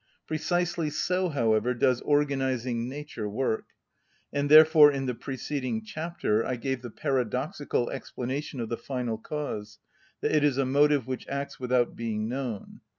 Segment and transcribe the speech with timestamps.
[0.25, 3.65] Precisely so, however, does organising nature work;
[4.33, 9.77] and therefore in the preceding chapter I gave the paradoxical explanation of the final cause,
[10.21, 12.81] that it is a motive which acts without being known.